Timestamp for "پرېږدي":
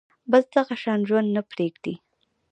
1.51-1.93